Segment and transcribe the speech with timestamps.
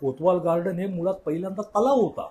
[0.00, 2.28] कोतवाल garden हे मुळात पहिल्यांदा तलाव होता.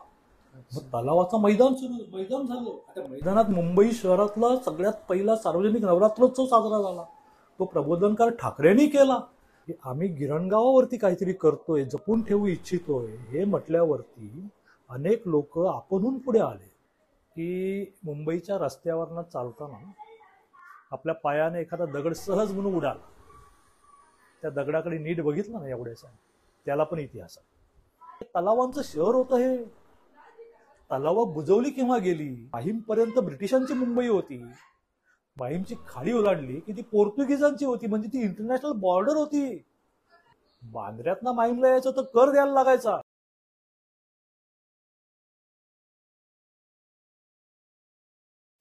[0.56, 2.70] मग तलावाचं मैदान सुरू मैदान झालं.
[2.88, 7.04] आता मैदानात मुंबई शहरातला सगळ्यात पहिला सार्वजनिक नवरात्रोत्सव साजरा झाला.
[7.60, 9.20] तो प्रबोधनकार ठाकरेंनी केला.
[9.68, 14.48] की आम्ही गिरणगावावरती काहीतरी करतोय जपून ठेवू इच्छितोय हे म्हटल्यावरती
[14.90, 16.76] अनेक लोक आपणहून पुढे आले.
[17.36, 19.92] की मुंबईच्या रस्त्यावरनं चालताना
[20.92, 23.06] आपल्या पायाने एखादा दगड सहज म्हणून उडाला.
[24.42, 26.08] त्या दगडाकडे नीट बघितलं ना एवढ्याचा
[26.66, 27.55] त्याला पण इतिहास आहे.
[28.24, 29.66] तलावांचं शहर होतं हे.
[30.92, 32.30] तलाव बुजवली केव्हा गेली?
[32.54, 34.44] माहीमपर्यंत ब्रिटिशांची मुंबई होती.
[35.38, 39.64] माहीमची खाडी ओलांडली की ती पोर्तुगीजांची होती म्हणजे ती इंटरनॅशनल बॉर्डर होती.
[40.64, 43.02] बांद्र्यातनं माहीमला यायचं तर कर द्यायला लागायचा.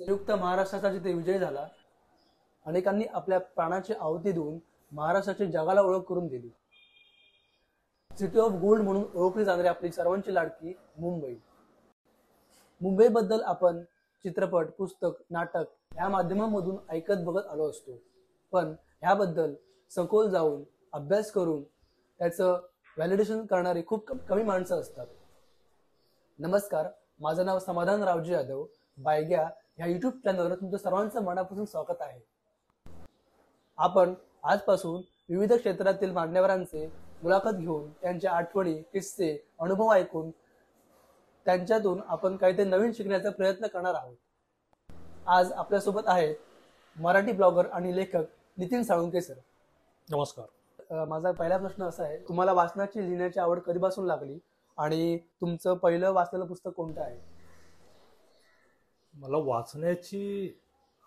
[0.00, 1.68] संयुक्त महाराष्ट्राचा जिथे विजय झाला
[2.66, 4.58] अनेकांनी आपल्या प्राणाची आहुती देऊन
[4.92, 6.48] महाराष्ट्राची जगाला ओळख करून दिली.
[8.18, 11.34] सिटी ऑफ गोल्ड म्हणून ओळखली जाणारी आपली सर्वांची लाडकी मुंबई.
[12.80, 13.83] मुंबईबद्दल आपण
[14.25, 15.64] चित्रपट पुस्तक नाटक
[15.97, 17.98] या माध्यमांमधून ऐकत बघत आलो असतो.
[18.53, 19.55] पण ह्याबद्दल
[19.91, 21.62] सखोल जाऊन अभ्यास करून
[22.19, 22.53] त्याचं
[22.97, 25.06] व्हॅलिडेशन करणारी खूप कमी माणसं असतात.
[26.38, 26.88] नमस्कार
[27.20, 28.64] माझं नाव समाधान रावजी यादव
[28.98, 32.20] बायग्या ह्या युट्यूब चॅनलवर तुमचं सर्वांचं मनापासून स्वागत आहे.
[33.78, 40.30] आपण आजपासून विविध क्षेत्रातील मान्यवरांचे मुलाखत घेऊन त्यांच्या आठवणी किस्से अनुभव ऐकून
[41.47, 44.16] त्यांच्यातून आपण काहीतरी नवीन शिकण्याचा प्रयत्न करणार आहोत.
[45.27, 46.34] आज आपल्यासोबत आहे
[46.97, 48.25] मराठी ब्लॉगर आणि लेखक
[48.58, 49.34] नितीन साळुंके सर
[50.08, 51.05] नमस्कार.
[51.08, 54.38] माझा पहिला प्रश्न असा आहे तुम्हाला वाचनाची लिहिण्याची आवड कधीपासून लागली
[54.78, 57.19] आणि तुमचं पहिलं वाचलेलं पुस्तक कोणतं आहे?
[59.14, 60.55] मला वाचण्याची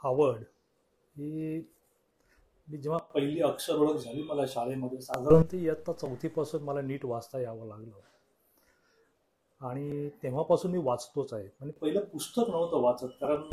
[0.02, 0.42] आवड
[1.16, 1.60] ही
[2.68, 7.40] मी जेव्हा पहिली अक्षर ओळख झाली मला शाळेमध्ये साधारण ती इयत्ता चौथीपासून मला नीट वाचता
[7.40, 8.00] यावं लागलं.
[9.62, 11.44] आणि तेव्हापासून मी वाचतोच आहे.
[11.44, 13.50] म्हणजे पहिलं पुस्तक नव्हतं वाचत कारण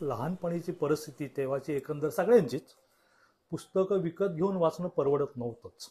[0.00, 2.62] लहानपणीची परिस्थिती तेव्हाची एकंदर सगळ्यांचीच.
[3.50, 5.88] पुस्तकं विकत घेऊन वाचणं परवडत नव्हतंच.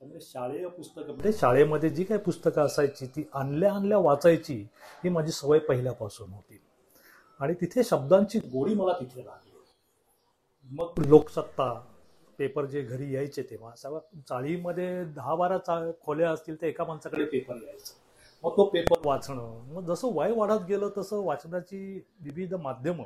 [0.00, 4.66] त्यामुळे शाळेय पुस्तकं म्हणजे शाळेमध्ये जी काही पुस्तकं असायची ती आणल्या आणल्या वाचायची
[5.04, 6.60] ही माझी सवय पहिल्यापासून होती.
[7.40, 9.45] आणि तिथे शब्दांची गोडी मला तिथे लागली.
[10.70, 11.72] मग लोकसत्ता
[12.38, 17.24] पेपर जे घरी यायचे तेव्हा सगळं चाळीमध्ये दहा बारा चा खोल्या असतील तर एका माणसाकडे
[17.24, 17.94] पेपर यायचं
[18.44, 19.72] मग तो पेपर वाचणं.
[19.72, 23.04] मग जसं वय वाढत गेलं तसं वाचनाची विविध माध्यमं.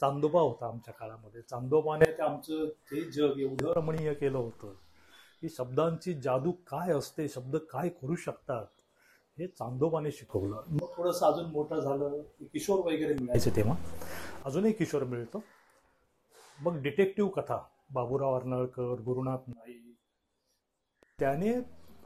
[0.00, 1.42] चांदोबा होता आमच्या काळामध्ये.
[1.42, 4.72] चांदोबाने ते आमचं ते जग एवढं रमणीय केलं होतं
[5.40, 8.66] की शब्दांची जादू काय असते शब्द काय करू शकतात
[9.38, 10.62] हे चांदोबाने शिकवलं.
[10.68, 13.76] मग थोडंसं अजून मोठं झालं की किशोर वगैरे मिळायचे तेव्हा.
[14.44, 15.42] अजूनही किशोर मिळतो.
[16.60, 17.58] मग डिटेक्टिव्ह कथा
[17.90, 19.94] बाबूराव अर्नाळकर गुरुनाथ नाईक.
[21.18, 21.54] त्याने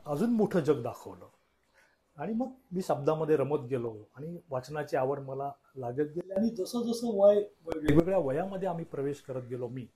[0.07, 1.29] अजून मोठं जग दाखवलं.
[2.17, 6.33] आणि मग मी शब्दामध्ये रमत गेलो आणि वाचनाची आवड मला लागत गेली.
[6.33, 9.87] आणि जसं जसं वय वेगवेगळ्या वयामध्ये आम्ही प्रवेश करत गेलो मी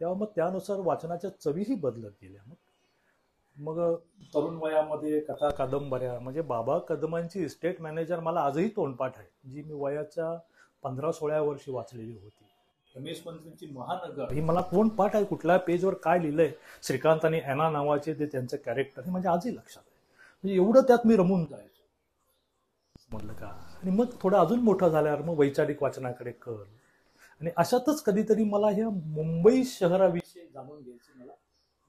[0.00, 2.42] तेव्हा मग त्यानुसार वाचनाच्या चवीही बदलत गेल्या.
[2.46, 2.54] मग
[3.56, 3.94] मग
[4.34, 9.74] तरुण वयामध्ये कथा कादंबऱ्या म्हणजे बाबा कदमांची इस्टेट मॅनेजर मला आजही तोंडपाठ आहे जी मी
[9.74, 10.38] वयाच्या
[10.82, 12.44] पंधरा सोळा वर्षी वाचलेली होती.
[12.98, 14.32] रमेश पंतची महानगर.
[14.32, 15.24] ही मला तोंडपाठ आहे?
[15.24, 16.50] कुठल्या पेजवर काय लिहिलंय?
[16.82, 19.98] श्रीकांत आणि अॅना नावाचे ते त्यांचं कॅरेक्टर हे म्हणजे आजही लक्षात आहे.
[20.44, 21.82] म्हणजे एवढं त्यात मी रमून जायचो.
[23.10, 23.46] म्हटलं का?
[23.82, 26.62] आणि मग थोडं अजून मोठं झाल्यावर मग वैचारिक वाचनाकडे कर
[27.40, 31.32] आणि अशातच कधीतरी मला ह्या मुंबई शहराविषयी जाणून घ्यायची मला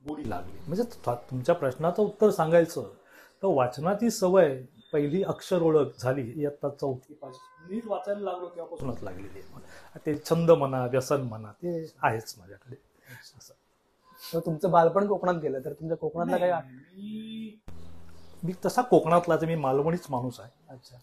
[0.03, 0.57] गोडी लागली.
[0.67, 2.89] म्हणजे तुमच्या प्रश्नाचं उत्तर सांगायचं
[3.43, 4.61] तर वाचनाची सवय
[4.93, 7.73] पहिली अक्षर ओळख झाली इयत्ता चौथी पाचवी.
[7.73, 10.05] नीट वाचायला लागलो तेव्हापासूनच लागलेली आहे.
[10.05, 12.75] ते छंद म्हणा व्यसन म्हणा ते आहेच माझ्याकडे.
[13.37, 13.53] असं.
[14.33, 17.59] तर तुमचं बालपण कोकणात गेलं तर तुमच्या कोकणातला काही आठ- मी
[18.43, 20.51] मी तसा कोकणातला मी मालवणीच माणूस आहे.
[20.69, 20.97] अच्छा.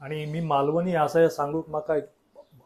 [0.00, 2.04] आणि मी मालवणी असं सांगू मला एक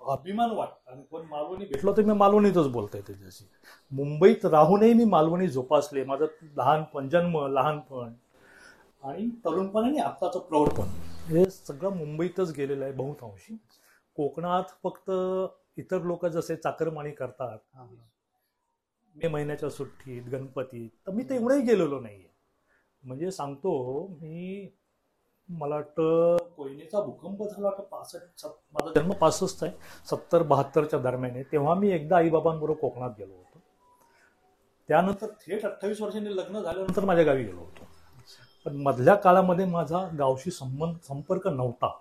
[0.07, 0.93] अभिमान वाटतं.
[0.93, 3.49] आणि कोण मालवणी भेटलो तर मी मालवणीतच बोलतोय त्याच्याशी.
[3.91, 6.05] मुंबईत राहूनही मी मालवणी जोपासले.
[6.05, 6.27] माझं
[6.57, 8.13] लहानपण जन्म लहानपण
[9.03, 10.85] आणि तरुणपण आणि आत्ताचं प्रौढपण
[11.27, 13.57] हे सगळं मुंबईतच गेलेलं आहे बहुतांशी.
[14.17, 15.11] कोकणात फक्त
[15.79, 17.59] इतर लोक जसे चाकरमानी करतात.
[19.17, 22.33] मे महिन्याच्या सुट्टीत गणपतीत तर मी तेवढंही गेलेलो नाहीये.
[23.05, 24.69] म्हणजे सांगतो मी
[25.49, 29.73] मला वाटतं कोयनेचा भूकंप झाला वाटतं पासष्ट सत- माझा जन्म पासष्ट आहे
[30.11, 31.43] सत्तर बहात्तरच्या दरम्यान आहे.
[31.43, 33.59] तेव्हा मी एकदा आईबाबांबरोबर कोकणात गेलो होतो.
[34.89, 37.92] त्यानंतर थेट अठ्ठावीस वर्षांनी लग्न झाल्यानंतर माझ्या गावी गेलो होतो.
[38.67, 41.99] पण मधल्या काळामध्ये माझा गावशी संबंध संपर्क नव्हता.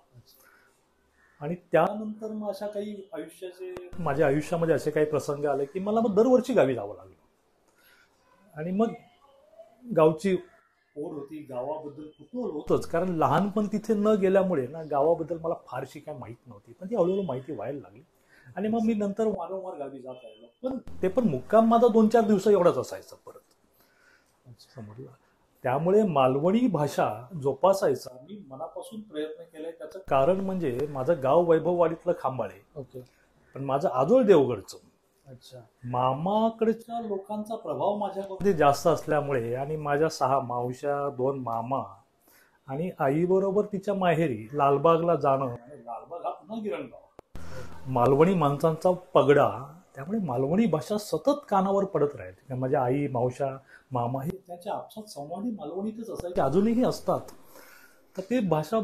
[1.40, 6.14] आणि त्यानंतर मग अशा काही आयुष्याचे माझ्या आयुष्यामध्ये असे काही प्रसंग आले की मला मग
[6.14, 7.14] दरवर्षी गावी जावं लागलं.
[8.56, 8.92] आणि मग
[9.96, 10.36] गावची
[10.96, 12.86] ओढ होती गावाबद्दल कुतूहल होतच.
[12.86, 16.72] कारण लहानपण तिथे न गेल्यामुळे ना गावाबद्दल मला फारशी काय माहीत नव्हती.
[16.72, 18.02] पण ती हळूहळू माहिती व्हायला लागली.
[18.56, 20.46] आणि मग मी नंतर वारंवार गावी जात राहिलो.
[20.62, 23.40] पण ते पण मुक्काम माझा दोन चार दिवस एवढाच असायचा परत.
[24.74, 25.10] समजलं
[25.64, 27.08] त्यामुळे मालवणी भाषा
[27.42, 29.72] जोपासायचा मी मनापासून प्रयत्न केलाय.
[29.72, 32.60] त्याचं कारण म्हणजे माझं गाव वैभववाडीतलं खांबाळे.
[32.76, 33.00] ओके.
[33.54, 34.78] पण माझं आजोळ देवगडचं.
[35.26, 35.58] अच्छा.
[35.84, 41.82] मामाकडच्या लोकांचा प्रभाव माझ्यामध्ये जास्त असल्यामुळे आणि माझ्या सहा मावश्या दोन मामा
[42.68, 45.54] आणि आईबरोबर तिच्या माहेरी लालबागला जाणं
[45.84, 47.00] लालबाग हा पुन्हा गिरणगाव.
[47.86, 49.48] मालवणी माणसांचा पगडा
[49.94, 52.52] त्यामुळे मालवणी भाषा सतत कानावर पडत राहील.
[52.54, 53.56] माझ्या आई मावशा
[53.92, 56.40] मामा हे त्याच्या आपसात संवादी मालवणीतच असायचे.
[56.40, 57.20] अजूनही असतात.
[58.16, 58.80] तर ते भाषा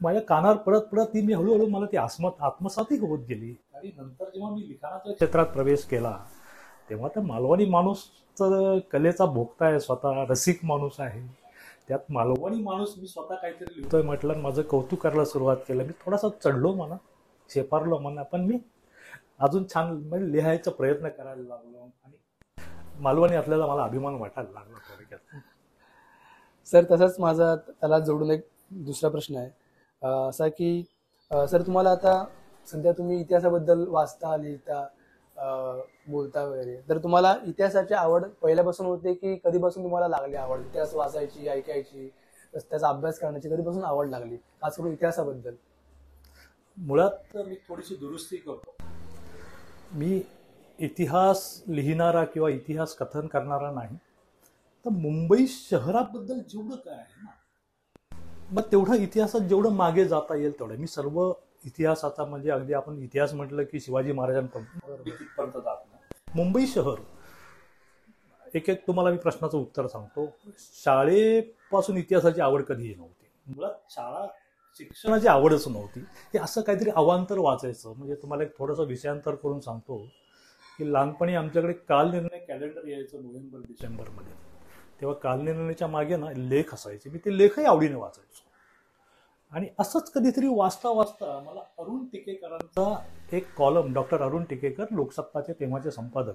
[0.00, 3.54] माझ्या कानावर पडत पडत ती मी हळूहळू मला ती आत्मसात आत्मसातही होत गेली.
[3.74, 6.16] आणि नंतर जेव्हा मी लिखाणाच्या क्षेत्रात प्रवेश केला
[6.90, 8.04] तेव्हा तर मालवणी माणूस
[8.36, 11.20] तर कलेचा भोगता आहे स्वतः रसिक माणूस आहे.
[11.88, 15.84] त्यात मालवणी माणूस मी स्वतः काहीतरी लिहितोय म्हटलं माझं कौतुक करायला सुरुवात केलं.
[15.84, 16.96] मी थोडासा चढलो म्हणा
[17.50, 18.58] शेपारलो म्हणा पण मी
[19.40, 21.88] अजून छान म्हणजे लिहायचा प्रयत्न करायला लागलो.
[22.04, 25.36] आणि मालवणी असल्याचा मला अभिमान वाटायला लागला थोडक्यात.
[26.66, 28.46] सर तसंच माझा त्याला जोडून एक
[28.86, 29.50] दुसरा प्रश्न आहे.
[30.28, 30.82] असा की
[31.30, 32.24] सर तुम्हाला आता
[32.66, 34.86] सध्या तुम्ही इतिहासाबद्दल वाचता लिहिता
[36.08, 36.76] बोलता वगैरे.
[36.88, 40.60] तर तुम्हाला इतिहासाची आवड पहिल्यापासून होते की कधीपासून तुम्हाला लागली आवड?
[40.60, 42.08] इतिहास वाचायची ऐकायची
[42.54, 44.36] त्याचा अभ्यास करण्याची कधीपासून आवड लागली?
[44.62, 45.54] खास करून इतिहासाबद्दल.
[46.76, 48.76] मुळात तर मी थोडीशी दुरुस्ती करतो.
[49.90, 50.20] मी
[50.78, 53.96] इतिहास लिहिणारा किंवा इतिहास कथन करणारा नाही
[54.84, 57.30] तर मुंबई शहराबद्दल जेवढं काय आहे ना
[58.52, 60.76] मग तेवढं इतिहासात जेवढं मागे जाता येईल तेवढं.
[60.76, 61.32] मी सर्व
[61.64, 67.00] इतिहासाचा म्हणजे अगदी आपण इतिहास म्हटलं की शिवाजी महाराजांपर्यंत जात नाही मुंबई शहर
[68.54, 70.26] एक एक तुम्हाला मी प्रश्नाचं उत्तर सांगतो.
[70.84, 74.26] शाळेपासून इतिहासाची आवड कधीही नव्हती मुळात शाळा
[74.78, 76.00] शिक्षणाची आवडच नव्हती.
[76.34, 77.92] हे असं काहीतरी अवांतर वाचायचं.
[77.96, 79.96] म्हणजे तुम्हाला एक थोडंसं विषयांतर करून सांगतो
[80.78, 84.32] की लहानपणी आमच्याकडे कालनिर्णय कॅलेंडर यायचं नोव्हेंबर डिसेंबरमध्ये.
[85.00, 87.10] तेव्हा कालनिर्णयाच्या मागे ना लेख असायचे.
[87.10, 88.48] मी ते लेखही आवडीने वाचायचो.
[89.52, 92.94] आणि असंच कधीतरी वाचता वाचता मला अरुण टिकेकरांचा
[93.32, 96.34] एक कॉलम डॉक्टर अरुण टिकेकर लोकसत्ताचे तेव्हाचे संपादक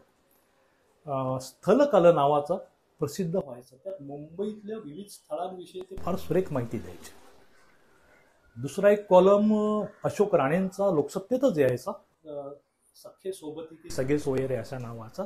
[1.42, 2.56] स्थलकला नावाचा
[3.00, 3.76] प्रसिद्ध व्हायचा.
[3.84, 7.25] त्यात मुंबईतल्या विविध स्थळांविषयी ते फार सुरेख माहिती द्यायचे.
[8.58, 9.54] दुसरा एक कॉलम
[10.04, 12.54] अशोक राणेंचा लोकसत्तेतच यायचा अं,
[13.04, 15.24] सख्खे सोबती की सगळे सोयरे अशा नावाचा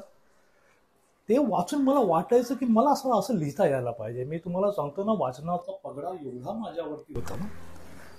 [1.30, 4.24] ते वाचून मला वाटायचं की मला असं असं लिहिता यायला पाहिजे.
[4.24, 7.46] मी तुम्हाला सांगतो ना वाचनाचा पगडा एवढा माझ्यावरती होता ना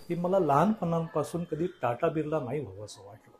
[0.09, 3.37] की मला लहानपणापासून कधी टाटा बिर्ला नाही व्हावं असं वाटलं.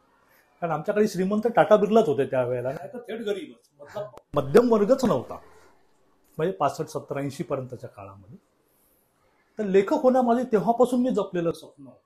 [0.61, 2.73] कारण आमच्याकडे श्रीमंत टाटा बिर्लाच होते त्यावेळेला.
[2.73, 3.71] नाही तर थेट गरीबच.
[3.81, 5.39] मतलब मध्यम वर्गच नव्हता.
[6.39, 8.37] म्हणजे पासष्ट सत्तर ऐंशी पर्यंतच्या काळामध्ये.
[9.61, 11.99] तर लेखक होणं माझे तेव्हापासून मी जपलेलं स्वप्न होतं.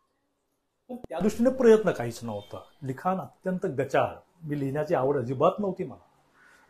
[0.89, 2.63] पण त्या दृष्टीने प्रयत्न काहीच नव्हता.
[2.83, 4.15] लिखाण अत्यंत गचाळ.
[4.43, 6.05] मी लिहिण्याची आवड अजिबात नव्हती मला.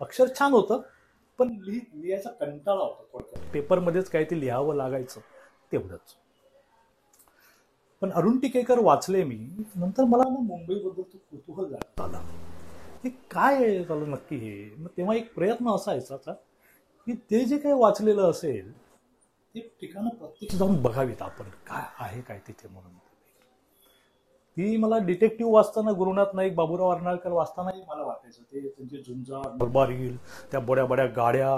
[0.01, 0.81] अक्षर छान होतं
[1.39, 3.53] पण लिहि लिहायचा कंटाळा होता थोडक्यात.
[3.53, 5.21] पेपरमध्येच काही ते लिहावं लागायचं
[5.73, 6.17] तेवढंच.
[8.01, 12.19] पण अरुण टिकेकर वाचले मी नंतर मला ना मुंबईबद्दल तो कुतूहल जाणवत आला.
[13.05, 13.85] हे काय आहे?
[13.85, 14.75] झालं नक्की हे?
[14.79, 18.84] मग तेव्हा एक प्रयत्न असायचा की ते जे काही वाचलेलं असेल
[19.55, 21.49] ते ठिकाणं प्रत्यक्ष जाऊन बघावीत आपण.
[21.67, 22.93] काय आहे काय तिथे म्हणून.
[24.57, 30.17] ती मला डिटेक्टिव्ह वाचताना गुरुनाथ नाईक बाबूराव अर्नाळकर वाचतानाही मला वाटायचं ते त्यांचे झुंजार दरबारील
[30.53, 31.57] त्या बड्या बड्या गाड्या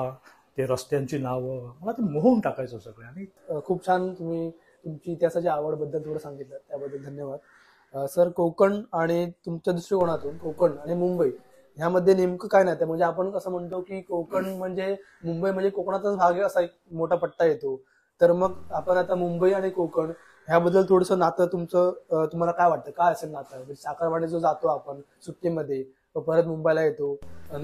[0.59, 3.07] ते रस्त्यांची नावं मला ते मोहून टाकायचं सगळं.
[3.07, 4.51] आणि खूप छान तुम्ही
[4.85, 8.07] तुमची इतिहासाच्या आवडबद्दल थोडं सांगितलं त्याबद्दल धन्यवाद.
[8.09, 11.31] सर कोकण आणि तुमच्या दृष्टिकोनातून कोकण आणि मुंबई
[11.79, 12.85] ह्यामध्ये नेमकं काय नाही.
[12.85, 17.45] म्हणजे आपण कसं म्हणतो की कोकण म्हणजे मुंबई म्हणजे कोकणाचाच भाग असा एक मोठा पट्टा
[17.45, 17.77] येतो.
[18.21, 20.11] तर मग आपण आता मुंबई आणि कोकण
[20.49, 22.91] ह्याबद्दल थोडंसं नातं तुमचं तुम्हाला काय वाटतं?
[22.91, 23.57] काय असेल नातं?
[23.57, 25.83] म्हणजे साखरवाडी जो जातो आपण सुट्टीमध्ये
[26.17, 27.13] परत मुंबईला येतो
[27.51, 27.59] अ,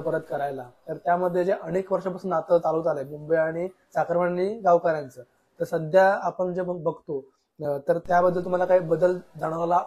[0.00, 0.62] परत करायला.
[0.88, 5.22] तर त्यामध्ये जे अनेक वर्षापासून नातं चालू आलंय मुंबई आणि साखरवाडी गावकऱ्यांचं.
[5.60, 7.20] तर सध्या आपण जे बघतो
[7.88, 9.82] तर त्याबद्दल तुम्हाला काही बदल जाणवायला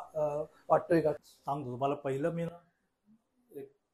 [0.70, 1.12] वाटतोय का?
[1.12, 1.72] सांगतो.
[1.72, 2.58] तुम्हाला पहिलं मी ना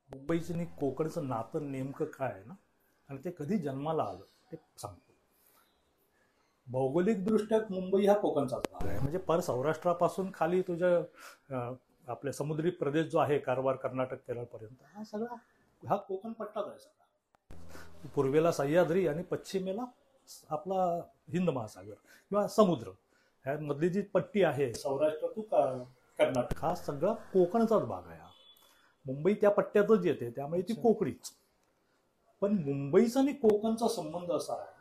[0.09, 2.53] मुंबईचं आणि कोकणचं नातं नेमकं काय आहे ना?
[3.09, 5.13] आणि ते कधी जन्माला आलं ते सांगतो.
[6.67, 8.99] भौगोलिकदृष्ट्या मुंबई हा कोकणचाच भाग आहे.
[8.99, 15.03] म्हणजे पर सौराष्ट्रापासून खाली तुझ्या आपल्या आपले समुद्री प्रदेश जो आहे कारवार कर्नाटक केरळपर्यंत हा
[15.03, 15.35] सगळा
[15.83, 18.09] हा कोकण पट्टाच आहे सगळा.
[18.15, 19.85] पूर्वेला सह्याद्री आणि पश्चिमेला
[20.49, 20.83] आपला
[21.33, 21.93] हिंद महासागर
[22.31, 22.91] किंवा समुद्र.
[23.45, 28.25] ह्या मधली जी पट्टी आहे सौराष्ट्र टू कर्नाटक हा सगळा कोकणचाच भाग आहे.
[29.07, 30.73] मुंबई त्या पट्ट्यातच येते त्यामुळे ती.
[30.73, 31.31] कोकणीच
[32.41, 34.75] पण मुंबईचा आणि कोकणचा संबंध असा आहे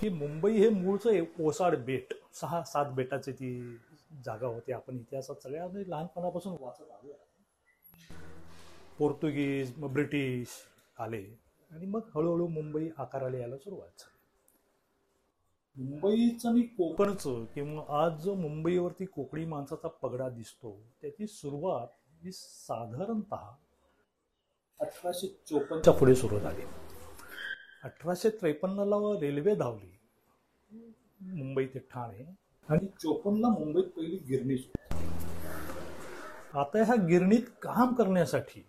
[0.00, 3.50] की मुंबई हे मूळचं एक ओसाड बेट सहा सात बेटाची ती
[4.24, 7.12] जागा होती आपण इतिहासात सगळ्या म्हणजे लहानपणापासून वाचत आलो.
[8.98, 10.48] पोर्तुगीज मग ब्रिटिश
[10.98, 11.22] आले
[11.70, 14.18] आणि मग हळूहळू मुंबई आकाराला यायला सुरुवात झाली
[15.76, 21.86] मुंबईचं मी कोकणचं किंवा आज जो मुंबईवरती कोकणी माणसाचा पगडा दिसतो त्याची सुरुवात
[22.24, 23.34] ही साधारणत
[24.80, 26.62] अठराशे चोपन्नच्या पुढे सुरू झाली
[27.84, 29.98] अठराशे त्रेपन्नला रेल्वे धावली.
[31.20, 32.36] मुंबई ते ठाणे
[32.68, 34.72] आणि चोपन्नला मुंबईत पहिली गिरणी.
[36.54, 38.66] आता ह्या गिरणीत काम करण्यासाठी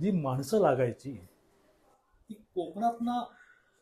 [0.00, 1.12] जी माणसं लागायची
[2.28, 3.24] ती कोकणातनं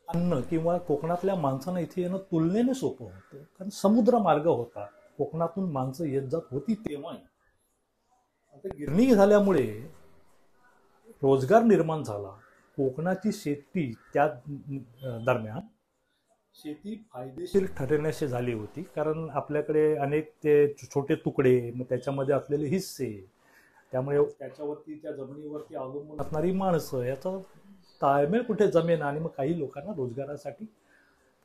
[0.07, 3.37] अन्न किंवा कोकणातल्या माणसांना इथे येणं तुलनेने सोपं होतं.
[3.37, 4.85] कारण समुद्र मार्ग होता.
[5.17, 7.19] कोकणातून माणसं येत जात होती तेव्हाही.
[8.53, 9.65] आता गिरणी झाल्यामुळे
[11.21, 12.29] रोजगार निर्माण झाला.
[12.77, 14.27] कोकणाची शेती त्या
[15.25, 15.59] दरम्यान
[16.55, 18.81] शेती फायदेशीर ठरण्याशी झाली होती.
[18.95, 23.09] कारण आपल्याकडे अनेक ते छोटे तुकडे मग त्याच्यामध्ये असलेले हिस्से
[23.91, 27.37] त्यामुळे त्याच्यावरती त्या जमिनीवरती अवलंबून असणारी माणसं याचा
[28.01, 30.65] ताळमेळ कुठे जमेन आणि मग काही लोकांना रोजगारासाठी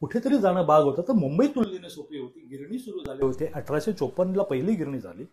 [0.02, 1.02] कुठेतरी जाणं भाग होतं.
[1.08, 2.40] तर मुंबई तुलनेने सोपी होती.
[2.50, 3.46] गिरणी सुरू झाली होती.
[3.54, 5.24] अठराशे चोपन्नला पहिली गिरणी झाली.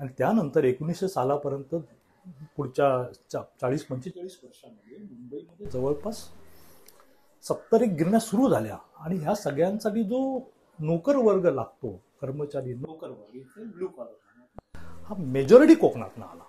[0.00, 1.74] आणि त्यानंतर एकोणीसशे सालापर्यंत
[2.56, 6.28] पुढच्या चा- चाळीस पंचेचाळीस वर्षामध्ये मुंबईमध्ये जवळपास
[7.42, 8.78] सत्तर एक गिरण्या सुरू झाल्या.
[8.96, 10.40] आणि ह्या सगळ्यांसाठी जो
[10.78, 14.38] नोकर वर्ग लागतो कर्मचारी नोकर वर्ग ब्लू कॉलर
[14.76, 16.42] हा मेजॉरिटी कोकणातनं आला.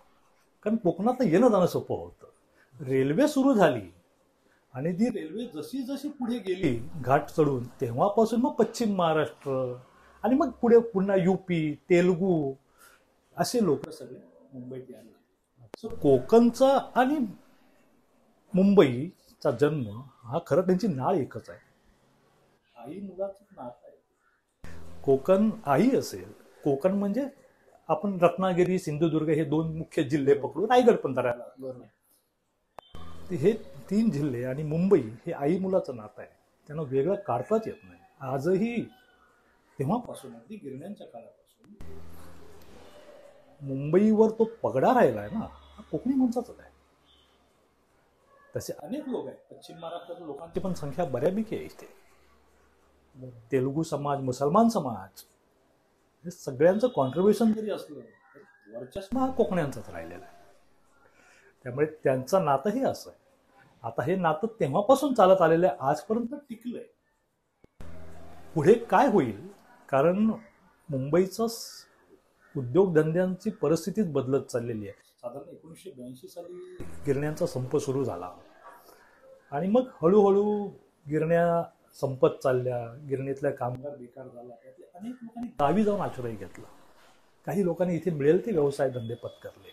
[0.64, 2.26] कारण कोकणातनं येणं जाणं सोपं होतं.
[2.86, 3.94] रेल्वे सुरू झाली.
[4.74, 9.76] आणि ती रेल्वे जशी जशी पुढे गेली घाट चढून तेव्हापासून मग पश्चिम महाराष्ट्र
[10.24, 12.54] आणि मग पुढे पुन्हा युपी तेलुगू
[13.38, 14.20] असे लोक सगळे
[14.54, 15.12] मुंबईत आले.
[15.78, 17.18] सो कोकणचा आणि
[18.54, 21.60] मुंबईचा जन्म हा खरं त्यांची नाळ एकच आहे.
[22.76, 25.02] आई मुलाचं नातं आहे.
[25.06, 26.32] कोकण आई असेल
[26.64, 27.26] कोकण म्हणजे
[27.90, 31.44] आपण रत्नागिरी सिंधुदुर्ग हे दोन मुख्य जिल्हे पकडून रायगड पण धरायला
[33.32, 33.54] हे
[33.90, 36.30] तीन जिल्हे आणि मुंबई हे आई मुलाचं नातं आहे.
[36.70, 38.00] त्यांना वेगळं काढताच येत नाही.
[38.22, 38.82] आजही
[39.80, 41.74] तेव्हापासून अगदी गिरण्यांच्या काळापासून
[43.62, 46.70] मुंबईवर तो पगडा राहिला आहे ना हा कोकणी माणसाचाच आहे.
[48.56, 49.54] तसे अनेक लोक आहेत.
[49.54, 52.02] पश्चिम महाराष्ट्रातील लोकांची पण संख्या बऱ्यापैकी आहे इथे.
[53.52, 55.24] तेलुगू समाज मुसलमान समाज
[56.26, 60.36] हे सगळ्यांचं कॉन्ट्रीब्युशन जरी असलं तर वर्चस्व हा कोकण्यांचाच राहिलेला आहे.
[61.64, 63.20] त्यामुळे त्यांचं नातंही असं आहे.
[63.84, 66.88] आता हे नातं तेव्हापासून चालत आलेलं आहे आजपर्यंत टिकलं आहे
[68.56, 69.48] पुढे काय होईल?
[69.90, 70.18] कारण
[70.90, 71.86] मुंबईचं स-
[72.58, 75.02] उद्योगधंद्यांची परिस्थितीच बदलत चाललेली आहे.
[75.22, 78.32] साधारण एकोणीसशे ब्याऐंशी साली गिरण्यांचा संप सुरू झाला.
[79.52, 80.68] आणि मग हळूहळू
[81.10, 81.64] गिरण्या
[82.02, 83.06] संपत चालल्या.
[83.10, 84.56] गिरणीतल्या कामगार बेकार झाला.
[84.56, 86.66] त्यातले अनेक लोकांनी गावी जाऊन आश्रय घेतला.
[87.46, 89.72] काही लोकांनी इथे मिळेल ते व्यवसाय धंदे पत्करले.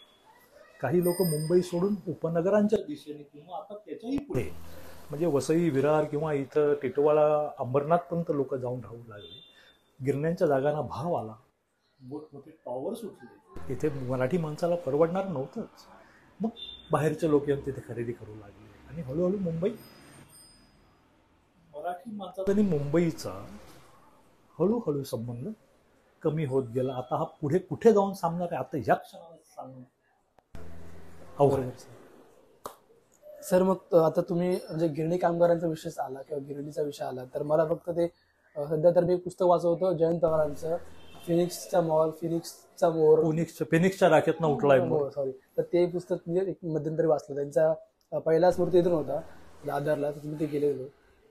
[0.81, 4.51] काही लोक मुंबई सोडून उपनगरांच्या दिशेने किंवा आता त्याच्याही पुढे.
[5.11, 9.45] म्हणजे वसई विरार किंवा इथं टिटवाळा अंबरनाथपर्यंत लोक जाऊन राहू लागले.
[10.05, 11.35] गिरण्यांच्या जागांना भाव आला.
[12.01, 15.87] मोठमोठे टॉवर सुटले इथे मराठी माणसाला परवडणार नव्हतंच.
[16.41, 16.49] मग
[16.93, 18.67] बाहेरचे लोक येऊन तिथे खरेदी करू लागले.
[18.89, 19.71] आणि हळूहळू मुंबई
[21.75, 23.31] मराठी माणसाचा आणि मुंबईचा
[24.59, 25.49] हळूहळू संबंध
[26.23, 26.95] कमी होत गेला.
[26.95, 29.83] आता हा पुढे कुठे जाऊन सामणार आहे आता या क्षणाला सांगणं
[31.39, 31.71] अवघड आहे.
[33.49, 37.65] सर मग आता तुम्ही म्हणजे गिरणी कामगारांचा विषय आला किंवा गिरणीचा विषय आला तर मला
[37.67, 38.07] फक्त ते
[38.57, 40.77] सध्या तर मी पुस्तक वाचत होतं जयंत पवारांचं.
[41.29, 45.09] फिनिक्सचा मॉल फिनिक्सचा मोर फिनिक्स फिनिक्सच्या राखेतनं उठलाय मोर.
[45.15, 47.35] सॉरी तर ते पुस्तक म्हणजे एक मध्यंतरी वाचलं.
[47.37, 49.21] त्यांचा पहिला स्मृती इथून होता
[49.67, 50.85] दादरला तर तुम्ही ते गेलेलो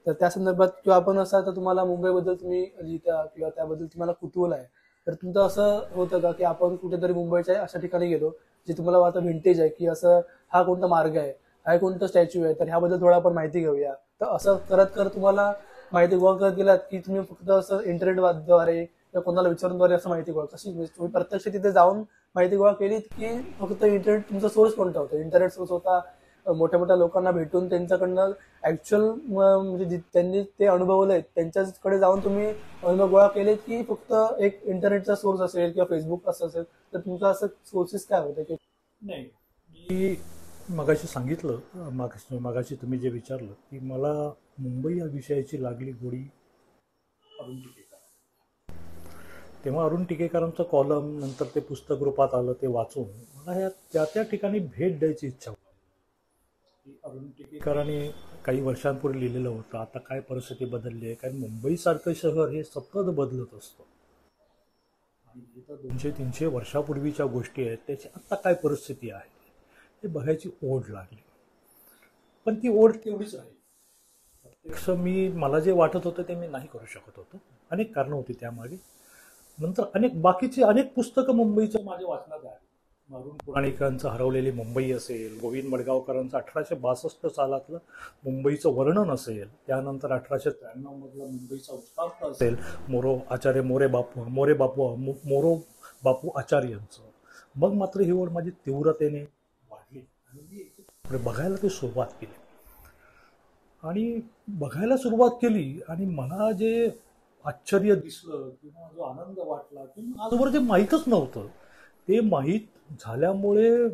[0.06, 4.54] तर त्या संदर्भात किंवा आपण असं आता तुम्हाला मुंबईबद्दल तुम्ही लिहिता किंवा त्याबद्दल तुम्हाला कुतूहल
[4.54, 4.66] आहे.
[5.08, 8.30] तर तुमचं असं होतं का की आपण कुठेतरी मुंबईच्या अशा ठिकाणी गेलो
[8.68, 10.20] जे तुम्हाला आता व्हिंटेज आहे की असं
[10.54, 11.32] हा कोणता मार्ग आहे
[11.66, 13.94] हा कोणता स्टॅच्यू आहे तर ह्याबद्दल थोडं आपण माहिती घेऊया.
[14.22, 15.52] तर असं करत करत तुम्हाला
[15.94, 18.86] माहिती गोळा करत गेलात की तुम्ही फक्त असं इंटरनेटद्वारे
[19.18, 20.70] किंवा कोणाला विचारूनद्वारे असं माहिती गोळा कशी?
[20.70, 22.02] म्हणजे तुम्ही प्रत्यक्ष तिथे जाऊन
[22.36, 23.28] माहिती गोळा केलीत की
[23.60, 26.00] फक्त इंटरनेट तुमचा सोर्स कोणता होता इंटरनेट सोर्स होता.
[26.46, 28.32] मोठ्या मोठ्या लोकांना भेटून त्यांच्याकडनं
[28.64, 35.16] ऍक्च्युअल म्हणजे त्यांनी ते अनुभवले त्यांच्याकडे जाऊन तुम्ही अनुभव गोळा केले की फक्त एक इंटरनेटचा
[35.16, 38.44] सोर्स असेल किंवा फेसबुक असं असेल तर तुमचा असं सोर्सेस काय होते?
[38.44, 38.56] की
[39.02, 39.24] नाही.
[39.90, 40.16] मी
[40.76, 44.14] मगाशी सांगितलं मागाशी मगाशी तुम्ही जे विचारलं की मला
[44.60, 46.24] मुंबई या विषयाची लागली गोडी
[47.32, 47.56] अरुण
[49.68, 53.04] तेव्हा अरुण टिकेकरांचं कॉलम नंतर ते पुस्तक रूपात आलं ते वाचून.
[53.04, 57.00] मला ह्या त्या त्या ठिकाणी भेट द्यायची इच्छा होती.
[57.04, 58.12] अरुण टिकेकरांनी
[58.46, 61.16] काही वर्षांपूर्वी लिहिलेलं होतं आता काय परिस्थिती बदलली आहे?
[61.16, 63.84] कारण मुंबईसारखं शहर हे सतत बदलत असतं.
[65.28, 69.30] आणि इथं दोनशे तीनशे वर्षापूर्वीच्या गोष्टी आहेत त्याची आत्ता काय परिस्थिती आहे?
[70.04, 71.22] हे बघायची ओढ लागली.
[72.46, 73.50] पण ती ओढ तेवढीच आहे.
[74.44, 77.38] प्रत्यक्ष मी मला जे वाटत होतं ते मी नाही करू शकत होतो.
[77.72, 78.97] अनेक कारणं होती त्यामागे.
[79.60, 82.58] नंतर अनेक बाकीची अनेक पुस्तकं मुंबईच्या माझ्या वाचनात आहेत.
[83.10, 87.78] मारून पुराणिकांचं हरवलेली मुंबई असेल गोविंद मडगावकरांचं अठराशे बासष्ट सालातलं
[88.26, 92.56] मुंबईचं वर्णन असेल त्यानंतर अठराशे त्र्याण्णवमधलं मुंबईचा वृत्तांत असेल
[92.90, 95.56] मोरो आचार्य मोरे बापू मोरे बापू मो- मोरो
[96.04, 97.02] बापू आचार्यांचं.
[97.56, 99.22] मग मात्र ही ओढ माझी तीव्रतेने
[99.72, 100.00] वाढली.
[100.00, 102.34] आणि मी बघायला ती सुरुवात केली.
[103.84, 106.90] आणि बघायला सुरुवात केली आणि मला जे
[107.46, 111.48] आश्चर्य दिसलं किंवा जो आनंद वाटला किंवा आजवर जे माहीतच नव्हतं
[112.08, 112.62] ते माहीत
[113.00, 113.88] झाल्यामुळे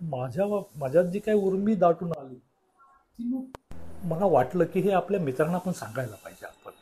[0.00, 3.44] माझ्या माझ्यात जी काही उर्मी दाटून आली ती मग
[4.04, 6.72] मला वाटलं की हे आपल्या मित्रांना पण सांगायला पाहिजे आपण.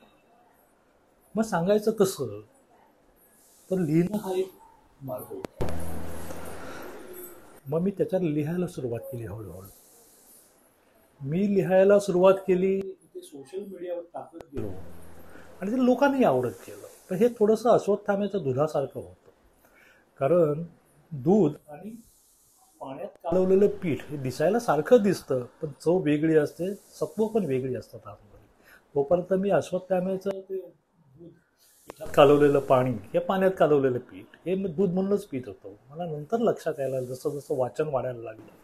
[1.34, 2.40] मग सांगायचं कसं?
[3.70, 4.50] तर लिहिणं हा एक
[5.02, 5.66] मार्ग होता.
[7.68, 9.68] मग मी त्याच्यात लिहायला सुरुवात केली हळूहळू.
[11.20, 14.68] मी लिहायला सुरुवात केली ते सोशल मीडियावर टाकत गेलो.
[15.60, 16.86] आणि ते लोकांनी आवडत केलं.
[17.10, 19.30] तर हे थोडंसं अश्वत्थाम्याच्या दुधासारखं होतं.
[20.20, 20.62] कारण
[21.12, 21.90] दूध आणि
[22.80, 28.06] पाण्यात कालवलेलं पीठ हे दिसायला सारखं दिसतं पण चव वेगळी असते सत्व पण वेगळी असतात
[28.06, 28.46] आतमध्ये.
[28.94, 31.30] तोपर्यंत मी अश्वत्थाम्याचं ते दूध
[31.88, 35.76] पिठात कालवलेलं पाणी हे पाण्यात कालवलेलं पीठ हे मी दूध म्हणूनच पित होतो.
[35.90, 38.63] मला नंतर लक्षात यायला जसं जसं वाचन वाढायला लागलं.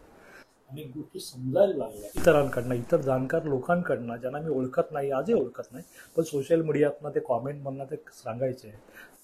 [0.70, 2.10] अनेक गोष्टी समजायला लागल्या.
[2.16, 5.84] इतरांकडनं इतर जाणकार लोकांकडनं ज्यांना मी ओळखत नाही आजही ओळखत नाही
[6.16, 8.70] पण सोशल मीडियातनं ते कॉमेंटमधनं ते सांगायचे.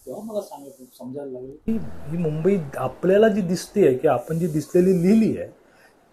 [0.06, 1.72] तेव्हा मला सांगायचं समजायला लागलं की
[2.10, 5.50] ही मुंबई आपल्याला जी दिसते की आपण जी दिसलेली लिहिली आहे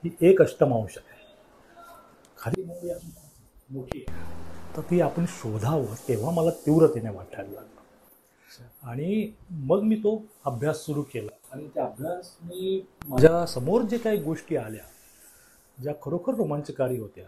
[0.03, 1.21] ही एक अष्टमांश आहे.
[2.37, 2.89] खाली मुंबई
[3.69, 4.21] मोठी आहे.
[4.77, 7.69] तर ती आपण शोधावं तेव्हा मला तीव्रतेने वाटायला लागलं.
[8.83, 11.35] आणि मग मी तो अभ्यास सुरू केला.
[11.51, 14.83] आणि त्या अभ्यास मी माझ्यासमोर जे काही गोष्टी आल्या
[15.83, 17.25] ज्या खरोखर रोमांचकारी होत्या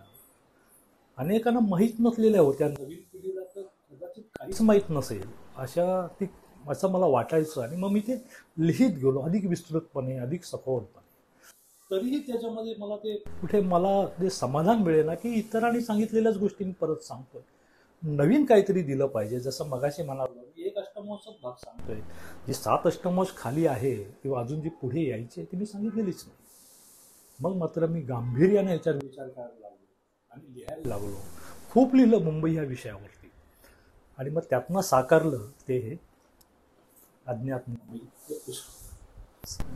[1.17, 2.67] अनेकांना माहीत नसलेल्या होत्या.
[2.67, 5.27] नवीन पिढीला तर कदाचित काहीच माहीत नसेल.
[5.55, 6.25] अशा ती
[6.69, 8.15] असं मला वाटायचं आणि मग मी ते
[8.57, 11.03] लिहित गेलो अधिक विस्तृतपणे अधिक सखोलपणे.
[11.91, 16.71] तरीही त्याच्यामध्ये मला ते कुठे मला ते समाधान मिळेल ना की इतरांनी सांगितलेल्याच गोष्टी मी
[16.71, 17.41] परत सांगतोय.
[18.03, 19.39] नवीन काहीतरी दिलं पाहिजे.
[19.39, 21.99] जसं मगाशी म्हणालो मी एक अष्टमांशात भाग सांगतोय.
[22.47, 26.44] जी सात अष्टमांश खाली आहे किंवा अजून जी पुढे यायची आहे ती मी सांगितलेलीच नाही.
[27.39, 29.93] मग मात्र मी गांभीर्याने याच्यावर विचार करायला लागलो
[30.29, 31.15] आणि लिहायला लागलो.
[31.71, 33.31] खूप लिहिलं मुंबई या विषयावरती.
[34.17, 35.95] आणि मग त्यातनं साकारलं ते हे
[37.27, 37.97] अज्ञात मुंबई.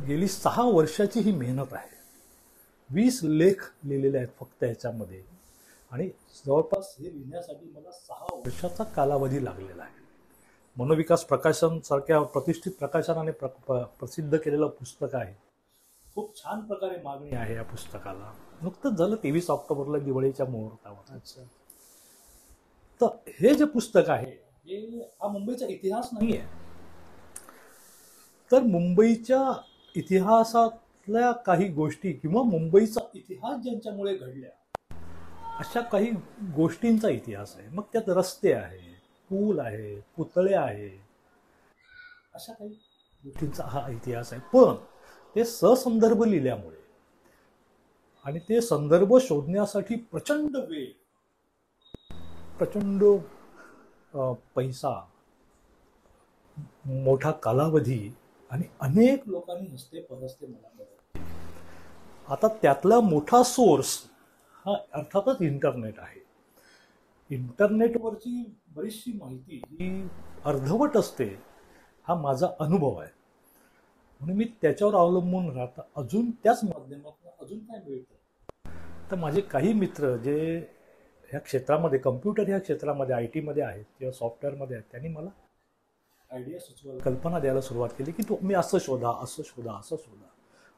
[0.07, 1.89] गेली सहा वर्षाची ही मेहनत आहे.
[2.89, 5.23] वीस लेख लिहिलेले आहेत फक्त याच्यामध्ये.
[5.91, 6.09] आणि
[6.45, 9.99] जवळपास हे लिहिण्यासाठी मला सहा वर्षाचा कालावधी लागलेला आहे.
[10.77, 15.48] मनोविकास प्रकाशन सारख्या प्रतिष्ठित प्रकाशनाने प्र प- प्रसिद्ध केलेलं पुस्तक आहे.
[16.19, 18.31] खूप छान प्रकारे मागणी आहे या पुस्तकाला.
[18.61, 21.13] नुकतंच झालं तेवीस ऑक्टोबरला दिवाळीच्या मुहूर्तावर.
[21.15, 21.41] अच्छा.
[23.01, 24.31] तर हे जे पुस्तक आहे
[24.65, 24.79] हे
[25.21, 26.47] हा मुंबईचा इतिहास नाही आहे.
[28.51, 29.41] तर मुंबईच्या
[29.95, 34.49] इतिहासातल्या काही गोष्टी किंवा मुंबईचा इतिहास ज्यांच्यामुळे घडल्या
[35.59, 36.11] अशा काही
[36.55, 37.67] गोष्टींचा इतिहास आहे.
[37.69, 38.93] मग त्यात रस्ते आहे
[39.29, 40.89] पूल आहे पुतळे आहे
[42.35, 42.69] अशा काही
[43.23, 44.41] गोष्टींचा हा इतिहास आहे.
[44.53, 44.75] पण
[45.35, 46.77] ते ससंदर्भ लिहिल्यामुळे.
[48.25, 50.85] आणि ते संदर्भ शोधण्यासाठी प्रचंड वेळ
[52.57, 53.03] प्रचंड
[54.55, 54.93] पैसा
[56.85, 58.11] मोठा कालावधी
[58.51, 60.83] आणि अनेक लोकांनी हस्ते परसते मला
[62.27, 63.97] आता त्यातला मोठा सोर्स
[64.65, 66.19] हा अर्थातच इंटरनेट आहे.
[67.29, 68.43] इंटरनेटवरची
[68.75, 70.07] बरीचशी माहिती ही
[70.45, 71.25] अर्धवट असते
[72.07, 73.18] हा माझा अनुभव आहे.
[74.21, 75.81] म्हणून मी त्याच्यावर अवलंबून राहता.
[75.95, 78.15] अजून त्याच माध्यमातून अजून काय मिळतं?
[79.11, 80.35] तर माझे काही मित्र जे
[81.31, 85.29] ह्या क्षेत्रामध्ये कम्प्युटर ह्या क्षेत्रामध्ये आय टीमध्ये आहेत किंवा सॉफ्टवेअरमध्ये आहेत त्यांनी मला
[86.31, 90.25] आयडिया सुचवायला कल्पना द्यायला सुरुवात केली की तुम्ही असं शोधा असं शोधा असं शोधा.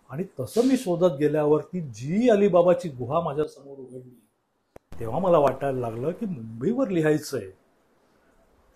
[0.09, 4.19] आणि तसं मी शोधत गेल्यावरती जी अलीबाबाची गुहा माझ्यासमोर उघडली
[4.99, 7.49] तेव्हा मला वाटायला लागलं की मुंबईवर लिहायचं आहे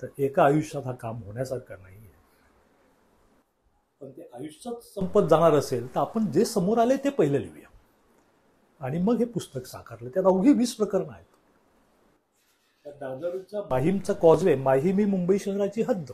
[0.01, 1.95] तर एका आयुष्यात हा काम होण्यासारखा नाही.
[4.06, 7.68] पण ते आयुष्यात संपत जाणार असेल तर आपण जे समोर आले ते पहिलं लिहूया.
[8.82, 10.10] आणि मग हे पुस्तक साकारलं.
[10.10, 11.26] त्यात अवघी वीस प्रकरणं आहेत.
[12.84, 16.12] त्या दादरच्या माहीमचा कॉजवे माहीम ही मुंबई शहराची हद्द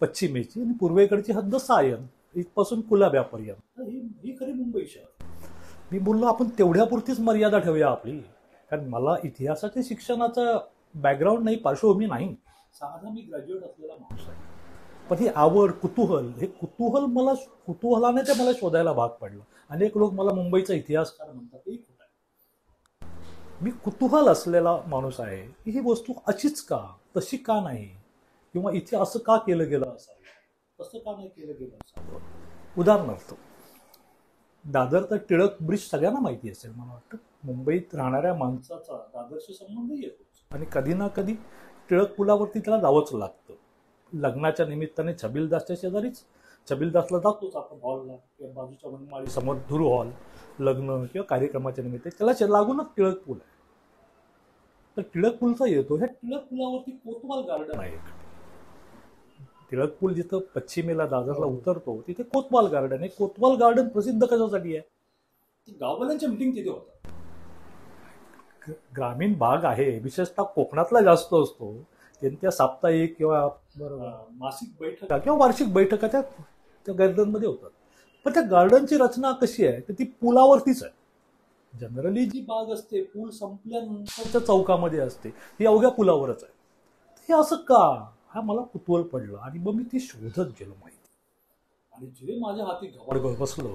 [0.00, 3.80] पश्चिमेची आणि पूर्वेकडची हद्द सायन इथपासून कुलाब्यापर्यंत.
[4.24, 5.24] ही खरी मुंबई शहर.
[5.92, 8.18] मी बोललो आपण तेवढ्यापुरतीच मर्यादा ठेवूया आपली.
[8.70, 10.58] कारण मला इतिहासाच्या शिक्षणाचा
[10.94, 12.34] बॅकग्राऊंड नाही पार्श्वभूमी नाही.
[12.74, 14.53] साधा मी ग्रॅज्युएट असलेला माणूस आहे.
[15.10, 17.34] पण ही आवड कुतूहल हे कुतूहल मला
[17.66, 19.40] कुतूहलाने ते मला शोधायला भाग पडलं.
[19.70, 21.94] अनेक लोक मला मुंबईचा इतिहासकार म्हणतात ते आहे?
[23.62, 25.46] मी कुतूहल असलेला माणूस आहे.
[25.46, 26.86] की ही वस्तू अशीच का?
[27.16, 27.88] तशी का नाही?
[28.52, 30.84] किंवा इथे असं का केलं गेलं असावं?
[30.84, 32.20] तसं का नाही केलं गेलं असावं?
[32.78, 33.34] उदाहरणार्थ
[34.64, 37.16] दादर तर टिळक ब्रिज सगळ्यांना माहिती असेल मला वाटतं.
[37.44, 41.34] मुंबईत राहणाऱ्या माणसाचा दादरशी संबंध येतो आणि कधी ना कधी
[41.90, 43.54] टिळक पुलावरती त्याला जावंच लागतं.
[44.14, 46.22] लग्नाच्या निमित्ताने छबिलदासच्या शेजारीच.
[46.70, 50.10] छबिलदासला जातोच आपण हॉलला किंवा बाजूच्या वनमाळी समोर धुरू हॉल
[50.58, 52.08] लग्न किंवा कार्यक्रमाच्या निमित्त.
[52.08, 53.52] त्याला लागूनच टिळक पूल आहे.
[54.96, 55.96] तर टिळक पूलचा येतो.
[55.96, 57.96] ह्या टिळक पुलावरती कोतवाल गार्डन आहे
[59.70, 63.08] टिळक पूल जिथं पश्चिमेला दादरला उतरतो तिथे कोतवाल गार्डन आहे.
[63.08, 65.74] कोतवाल गार्डन प्रसिद्ध कशासाठी आहे?
[65.80, 67.10] गाववाल्यांच्या मिटिंग तिथे होतात
[68.96, 69.98] ग्रामीण भाग आहे.
[69.98, 71.74] विशेषतः कोकणातला जास्त असतो.
[72.24, 73.48] त्यांच्या साप्ताहिक किंवा
[74.30, 75.18] मासिक बैठका.
[75.18, 76.20] किंवा वार्षिक बैठका त्या
[76.86, 77.70] त्या गार्डनमध्ये होतात.
[78.24, 80.92] पण त्या गार्डनची रचना कशी आहे तर ती पुलावरतीच आहे.
[81.72, 85.28] जनरली जी बाग असते पूल संपल्यानंतरच्या चौकामध्ये असते
[85.60, 86.52] ही अवघ्या पुलावरच आहे.
[87.28, 88.10] हे असं का?
[88.34, 91.08] हा मला कुतूहल पडलं आणि मग मी ती शोधत गेलो माहिती.
[91.92, 93.74] आणि जे माझ्या हाती घवड बसलं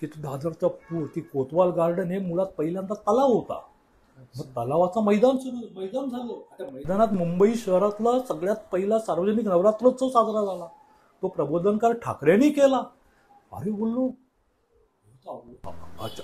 [0.00, 3.60] की तो दादरचा पूल ती कोतवाल गार्डन हे मुळात पहिल्यांदा तलाव होता.
[4.20, 6.32] मग तलावाचं मैदान सुरू मैदान झालं.
[6.32, 10.66] आता मैदानात मुंबई शहरातला सगळ्यात पहिला सार्वजनिक नवरात्रोत्सव साजरा झाला.
[11.22, 12.84] तो प्रबोधनकार ठाकरेंनी केला.
[13.52, 14.10] अरे बोललो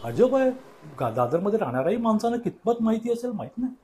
[0.05, 0.51] अजब आहे.
[1.01, 3.75] गा- दादरमध्ये राहणाऱ्याही माणसांना कितपत माहिती असेल माहीत नाही.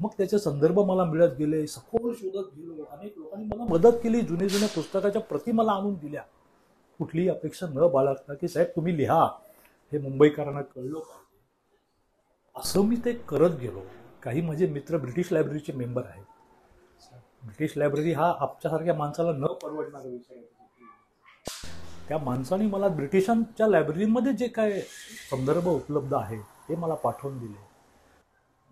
[0.00, 2.82] मग त्याचे संदर्भ मला मिळत गेले सखोल शोधत गेलो.
[2.90, 6.22] अनेक लोकांनी मला मदत केली जुने जुन्या पुस्तकाच्या प्रती मला आणून दिल्या.
[6.98, 9.24] कुठलीही अपेक्षा न बाळगता की साहेब तुम्ही लिहा.
[9.92, 11.21] हे मुंबईकरांना कळलं पाहिजे.
[12.56, 13.80] असं मी ते करत गेलो.
[14.22, 16.24] काही माझे मित्र ब्रिटिश लायब्ररीचे मेंबर आहेत.
[17.44, 20.46] ब्रिटिश लायब्ररी हा आमच्यासारख्या माणसाला न परवडणारा विषय आहे.
[22.08, 24.80] त्या माणसाने मला ब्रिटिशांच्या लायब्ररीमध्ये जे काय
[25.30, 26.38] संदर्भ उपलब्ध आहे
[26.68, 27.58] ते मला पाठवून दिले.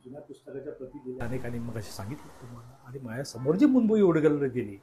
[0.04, 2.76] जुन्या पुस्तकाच्या प्रती दिल्या अनेकांनी मग अशी सांगितलं तुम्हाला.
[2.86, 4.76] आणि माझ्यासमोर जी मुंबई उडगल गेली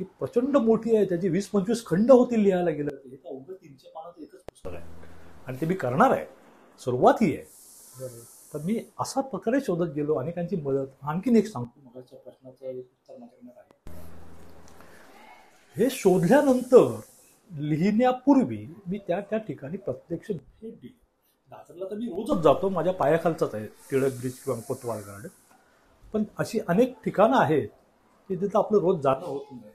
[0.00, 1.04] ती प्रचंड मोठी आहे.
[1.04, 2.90] त्याची वीस पंचवीस खंड होतील लिहायला गेलं.
[3.04, 4.84] हे तर अवघं तीनशे पानाचं एकच पुस्तक आहे.
[5.46, 6.26] आणि ते मी करणार आहे.
[6.78, 7.44] सुरुवात ही आहे.
[7.98, 10.86] बरोबर तर मी असा प्रकारे शोधत गेलो अनेकांची मदत.
[11.02, 12.00] आणखीन एक सांगतो.
[15.76, 17.00] हे शोधल्यानंतर
[17.50, 20.94] लिहिण्यापूर्वी मी त्या त्या ठिकाणी प्रत्यक्ष भेट दिली
[21.52, 25.28] दादरला तर मी रोजच जातो माझ्या पायाखालचाच आहे टिळक ब्रिज किंवा कोतवाल गार्डन.
[26.12, 27.68] पण अशी अनेक ठिकाणं आहेत
[28.30, 29.72] की तिथं आपलं रोज जाणं होत नाही.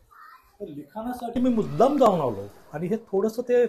[0.60, 3.65] तर लिखाणासाठी मी मुद्दाम जाऊन आलो आणि हे थोडंसं ते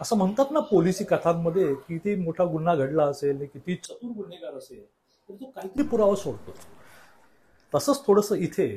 [0.00, 5.34] असं म्हणतात ना पोलिसी कथांमध्ये किती मोठा गुन्हा घडला असेल किती चतुर गुन्हेगार असेल तर
[5.34, 6.52] तो काहीतरी पुरावा सोडतो.
[7.72, 8.68] तसंच थोडंसं इथे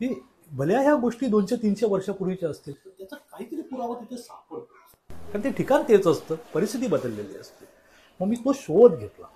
[0.00, 0.08] की
[0.52, 4.74] भल्या ह्या गोष्टी दोनशे तीनशे वर्षापूर्वीच्या असतील तर त्याचा काहीतरी पुरावा तिथे सापडतो.
[5.10, 7.66] कारण ते ठिकाण तेच असतं परिस्थिती बदललेली असते.
[8.20, 9.26] मग मी तो शोध घेतला.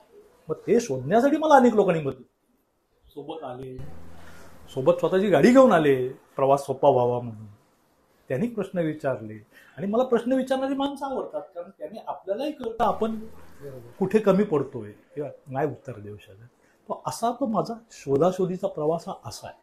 [0.48, 2.22] मग ते शोधण्यासाठी मला अनेक लोकांनी मदत
[3.04, 3.76] सोबत आले.
[4.74, 7.46] सोबत स्वतःची गाडी घेऊन आले प्रवास सोपा व्हावा म्हणून.
[8.28, 9.46] त्यांनी प्रश्न विचारले.
[9.76, 13.20] आणि मला प्रश्न विचारणारी माणसं आवडतात कारण त्याने आपल्यालाही कळतं आपण
[13.98, 14.92] कुठे कमी पडतोय.
[15.14, 16.42] किंवा नाही उत्तर देऊ शकत.
[16.88, 19.62] तो असा तो माझा शोधाशोधीचा प्रवास हा असा आहे.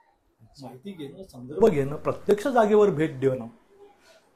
[0.62, 3.48] माहिती घेणं संदर्भ घेणं प्रत्यक्ष जागेवर भेट देणं.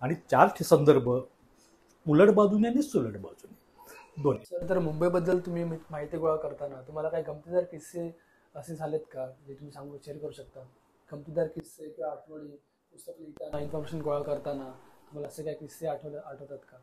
[0.01, 1.09] आणि चार संदर्भ
[2.07, 3.63] उलट बाजूने आणि सुलट बाजूने.
[4.23, 4.69] दोन्ही.
[4.69, 8.15] तर मुंबईबद्दल तुम्ही मा- माहिती गोळा करताना तुम्हाला काही गमतीदार किस्से
[8.55, 10.59] असे झालेत का जे तुम्ही सांगू शेअर करू शकता?
[11.13, 12.59] गमतीदार किस्से किंवा आठवणी
[12.93, 14.69] पुस्तक लिहिताना इन्फॉर्मेशन गोळा करताना
[15.05, 16.77] तुम्हाला असे काही किस्से आठवले आठवतात का?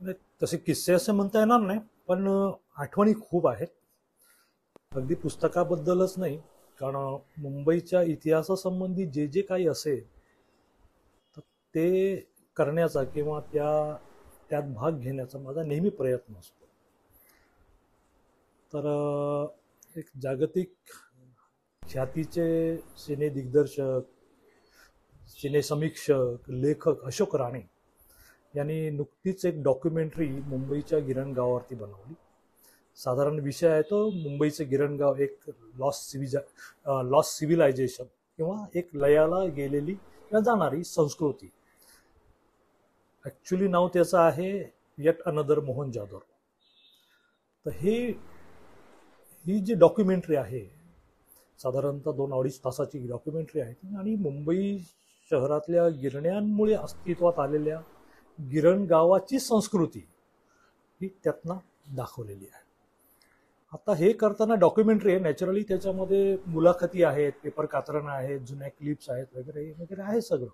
[0.00, 2.26] नाही, तसे किस्से असे म्हणता येणार नाही पण
[2.76, 3.66] आठवणी खूप आहेत.
[4.92, 6.36] अगदी पुस्तकाबद्दलच नाही
[6.80, 6.96] कारण
[7.42, 10.02] मुंबईच्या इतिहासासंबंधी जे जे काही असेल
[11.36, 11.40] तर
[11.74, 12.16] ते
[12.56, 13.96] करण्याचा किंवा त्या
[14.50, 16.64] त्यात भाग घेण्याचा माझा नेहमी प्रयत्न असतो.
[18.72, 20.72] तर एक जागतिक
[21.82, 24.10] ख्यातीचे सिने दिग्दर्शक
[25.28, 27.60] सिनेसमीक्षक लेखक अशोक राणे
[28.54, 32.14] यांनी नुकतीच एक डॉक्युमेंटरी मुंबईच्या गिरणगावावरती बनवली.
[32.98, 35.38] साधारण विषय आहे तो मुंबईचं गिरणगाव एक
[35.78, 38.04] लॉस सिव्हिजा लॉस सिव्हिलायझेशन
[38.38, 41.50] किंवा एक लयाला गेलेली किंवा जाणारी संस्कृती.
[43.24, 44.52] ॲक्च्युली नाव त्याचं आहे
[44.98, 46.18] येट अनदर मोहन जाधव.
[47.66, 47.96] तर हे
[49.46, 50.64] ही जी डॉक्युमेंटरी आहे
[51.62, 54.76] साधारणतः दोन अडीच तासाची डॉक्युमेंटरी आहे आणि मुंबई
[55.30, 57.80] शहरातल्या गिरण्यांमुळे अस्तित्वात आलेल्या
[58.38, 60.06] गिरण गावाची संस्कृती
[61.00, 61.56] ही त्यातनं
[61.96, 62.62] दाखवलेली आहे.
[63.72, 65.20] आता हे करताना डॉक्युमेंटरी आहे.
[65.20, 70.48] नॅचरली त्याच्यामध्ये मुलाखती आहेत पेपर कात्रणं आहेत जुन्या क्लिप्स आहेत वगैरे वगैरे आहे सगळं.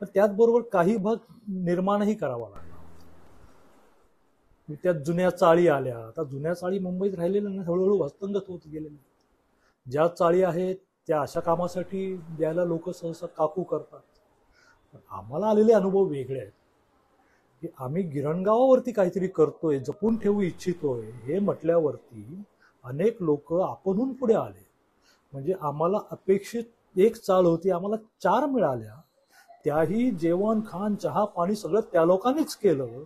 [0.00, 1.16] पण त्याचबरोबर काही भाग
[1.48, 2.72] निर्माणही करावा लागला
[4.82, 5.96] त्यात जुन्या चाळी आल्या.
[5.98, 9.02] आता जुन्या चाळी मुंबईत राहिलेल्या ना हळूहळू हस्तंगत होत गेलेल्या.
[9.86, 10.76] ज्या चाळी आहेत
[11.08, 14.00] त्या अशा कामासाठी द्यायला लोक सहसा काकू करतात.
[14.92, 16.52] पण आम्हाला आलेले अनुभव वेगळे आहेत.
[17.60, 22.44] की आम्ही गिरणगावावरती काहीतरी करतोय जपून ठेवू इच्छितोय हे म्हटल्यावरती
[22.84, 24.66] अनेक लोक आपणहून पुढे आले.
[25.32, 29.00] म्हणजे आम्हाला अपेक्षित एक चाळ होती आम्हाला चार मिळाल्या.
[29.64, 33.04] त्याही जेवण खाण चहा पाणी सगळं त्या लोकांनीच केलं.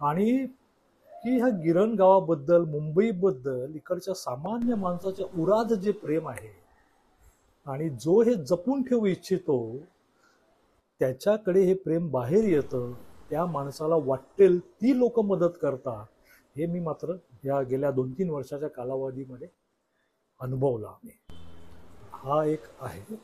[0.00, 0.46] आणि
[1.08, 6.65] की ह्या गिरण गावाबद्दल मुंबईबद्दल इकडच्या सामान्य माणसाच्या उराद जे प्रेम आहे
[7.66, 9.56] आणि जो हे जपून ठेवू इच्छितो
[11.00, 12.92] त्याच्याकडे हे प्रेम बाहेर येतं
[13.30, 16.06] त्या माणसाला वाटेल ती लोक मदत करतात
[16.56, 19.48] हे मी मात्र या गेल्या दोन तीन वर्षाच्या कालावधीमध्ये
[20.40, 21.34] अनुभवला आम्ही
[22.12, 23.14] हा एक आहे.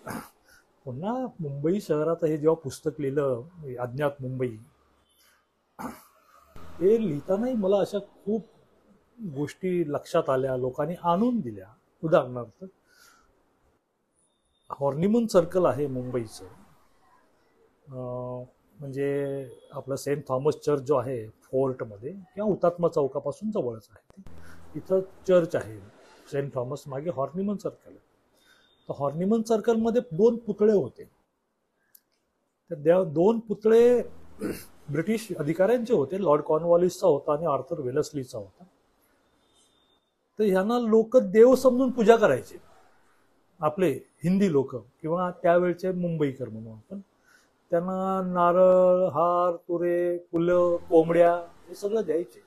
[0.85, 4.57] पुन्हा मुंबई शहरात हे जेव्हा पुस्तक लिहिलं अज्ञात मुंबई
[6.59, 8.47] हे लिहितानाही मला अशा खूप
[9.19, 11.67] गोष्टी लक्षात आल्या लोकांनी आणून दिल्या.
[12.03, 12.65] उदाहरणार्थ
[14.81, 16.45] हॉर्निमून सर्कल आहे मुंबईचं.
[18.81, 24.31] म्हणजे आपलं सेंट थॉमस चर्च जो आहे फोर्टमध्ये किंवा हुतात्मा चौकापासून जवळच आहे ते.
[24.79, 25.79] इथं चर्च आहे
[26.31, 27.99] सेंट थॉमस मागे हॉर्निमन सर्कल आहे.
[28.89, 31.05] तर हॉर्निमन सर्कलमध्ये दोन पुतळे होते.
[32.71, 34.03] तर त्या दोन पुतळे
[34.91, 38.65] ब्रिटिश अधिकाऱ्यांचे होते लॉर्ड कॉर्नवॉलिसचा होता आणि आर्थर वेलसलीचा होता.
[40.39, 42.72] तर ह्यांना लोक देव समजून पूजा करायचे.
[43.63, 43.91] आपले
[44.25, 47.01] हिंदी लोक किंवा त्यावेळचे मुंबईकर म्हणून आपण
[47.71, 51.35] त्यांना नारळ हार तुरे फुलं कोंबड्या
[51.69, 52.41] हे सगळं द्यायचे.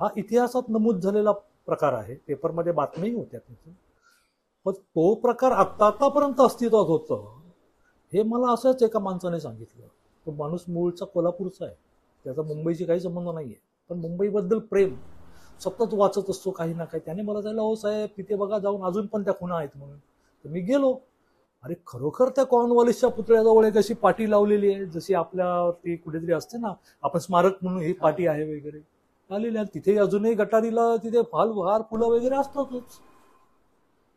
[0.00, 1.32] हा इतिहासात नमूद झालेला
[1.66, 2.14] प्रकार आहे.
[2.26, 3.74] पेपरमध्ये बातम्याही होत्या त्याची
[4.66, 7.24] पण तो प्रकार आत्ता आतापर्यंत अस्तित्वात होतं
[8.12, 9.86] हे मला असंच एका माणसाने सांगितलं.
[10.26, 11.74] तो माणूस मूळचा कोल्हापूरचा आहे.
[12.24, 14.94] त्याचा मुंबईशी काही संबंध नाही आहे पण मुंबईबद्दल प्रेम
[15.60, 17.00] सतत वाचत असतो काही ना काही.
[17.04, 19.96] त्याने मला जायला हो साहेब तिथे बघा जाऊन अजून पण त्या खुणा आहेत म्हणून.
[19.96, 20.94] तर मी गेलो.
[21.64, 26.58] अरे खरोखर त्या कॉर्नवॉलिसच्या पुतळ्याजवळ एक अशी पाटी लावलेली आहे जशी आपल्या ती कुठेतरी असते
[26.58, 28.80] ना आपण स्मारक म्हणून ही पाटी आहे वगैरे.
[29.30, 32.98] आलेली आहे तिथे अजूनही गटारीला तिथे फाल हार फुलं वगैरे असतातच.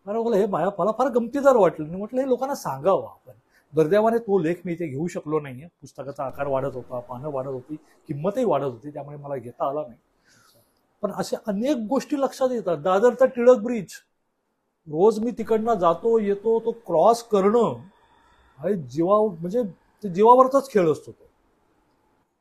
[0.06, 1.88] अरे मला हे माया मला फार गमतीदार वाटलं.
[1.88, 3.34] मी म्हटलं हे लोकांना सांगावं आपण.
[3.74, 5.68] दुर्दैवाने तो लेख मी इथे घेऊ शकलो नाहीये.
[5.82, 7.76] पुस्तकाचा आकार वाढत होता पानं वाढत होती
[8.08, 9.98] किंमतही वाढत होती त्यामुळे मला घेता आला नाही.
[11.04, 12.78] पण अशा अनेक गोष्टी लक्षात येतात.
[12.78, 13.86] दादरचा टिळक ब्रिज.
[14.88, 17.74] रोज मी तिकडनं जातो येतो तो क्रॉस करणं
[18.60, 19.64] हा जीवा म्हणजे
[20.04, 21.26] ते जीवावरचाच खेळ असतो तो.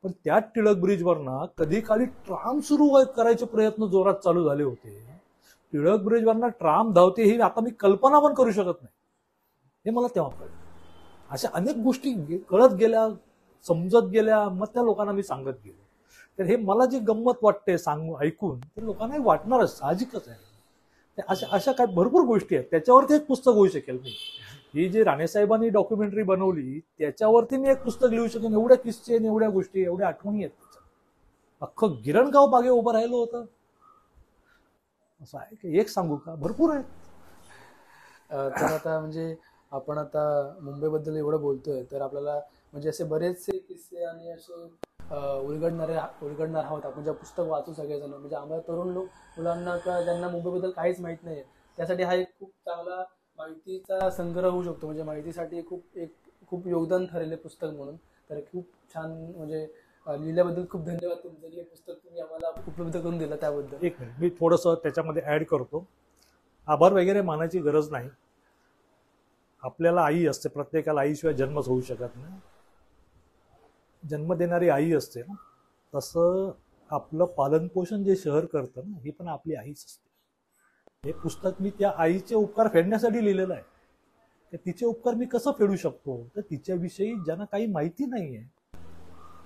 [0.04, 5.06] पण त्या टिळक ब्रिजवर ना कधी काळी ट्राम सुरू करायचे प्रयत्न जोरात चालू झाले होते.
[5.72, 8.88] टिळक ब्रिजवरना ट्राम धावते ही आता मी कल्पना पण करू शकत नाही.
[9.84, 10.50] हे मला तेव्हा कळलं.
[11.30, 13.08] अशा अनेक गोष्टी कळत गेल्या
[13.64, 15.86] समजत गेल्या मग त्या लोकांना मी सांगत गेलो.
[16.38, 20.44] तर हे मला जी गंमत वाटते सांग ऐकून ते लोकांनाही वाटणारच साहजिकच आहे.
[21.29, 22.66] अशा अशा काय भरपूर गोष्टी आहेत.
[22.70, 24.14] त्याच्यावरती एक पुस्तक होऊ शकेल मी.
[24.75, 28.53] ही जी राणेसाहेबांनी डॉक्युमेंटरी बनवली त्याच्यावरती मी एक पुस्तक लिहू शकेन.
[28.53, 30.85] एवढ्या किस्से आणि एवढ्या गोष्टी एवढ्या आठवणी आहेत त्याच्यात
[31.62, 33.44] अख्खं गिरणगाव बागे उभं राहिलो होतं.
[35.20, 36.35] असं आहे की एक सांगू का?
[36.35, 36.85] भरपूर आहेत.
[38.31, 39.35] तर आता म्हणजे
[39.72, 40.22] आपण आता
[40.62, 42.35] मुंबईबद्दल एवढं बोलतोय तर आपल्याला
[42.72, 44.64] म्हणजे असे बरेचसे किस्से आणि असे
[45.10, 48.10] उलगडणाऱ्या उलगडणार आहोत आपण जेव्हा पुस्तक वाचू सगळेजण.
[48.10, 51.42] म्हणजे आम्हाला तरुण लोक मुलांना का ज्यांना मुंबईबद्दल काहीच माहीत नाही
[51.78, 53.02] त्यासाठी हा एक खूप चांगला
[53.38, 54.86] माहितीचा संग्रह होऊ शकतो.
[54.86, 56.14] म्हणजे माहितीसाठी खूप एक
[56.50, 57.96] खूप योगदान ठरेल पुस्तक म्हणून.
[58.30, 59.66] तर खूप छान म्हणजे
[60.06, 61.46] लिहिल्याबद्दल खूप धन्यवाद तुमचं.
[61.46, 63.84] हे पुस्तक तुम्ही आम्हाला उपलब्ध करून दिलं त्याबद्दल.
[63.86, 65.84] एक मिनिट मी थोडंसं त्याच्यामध्ये ऍड करतो.
[66.68, 68.08] आभार वगैरे मानायची गरज नाही.
[69.62, 72.38] आपल्याला आई असते प्रत्येकाला आईशिवाय जन्मच होऊ शकत नाही.
[74.08, 75.34] जन्म देणारी आई असते ना
[75.94, 76.50] तसं
[76.90, 80.08] आपलं पालनपोषण जे शहर करतं ना ही पण आपली आईच असते.
[81.04, 83.62] हे पुस्तक मी त्या आईचे उपकार फेडण्यासाठी लिहिलेलं आहे.
[84.52, 86.28] तर तिचे उपकार मी कसं फेडू शकतो?
[86.36, 88.46] तर तिच्याविषयी ज्यांना काही माहिती नाही आहे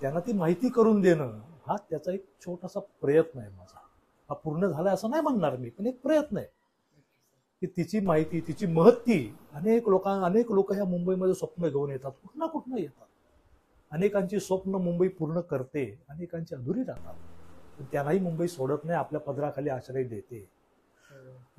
[0.00, 3.78] त्यांना ती माहिती करून देणं हा त्याचा एक छोटासा प्रयत्न आहे माझा.
[4.28, 6.46] हा पूर्ण झाला असं नाही म्हणणार मी पण एक प्रयत्न आहे.
[7.62, 12.38] की तिची माहिती तिची महत्ती अनेक लोकां अनेक लोक ह्या मुंबईमध्ये स्वप्न घेऊन येतात कुठं
[12.38, 13.06] ना कुठनं येतात.
[13.90, 17.14] अनेकांची स्वप्न मुंबई पूर्ण करते अनेकांची अधुरी राहतात.
[17.78, 20.48] पण त्यांनाही मुंबई सोडत नाही आपल्या पदराखाली आश्रय देते.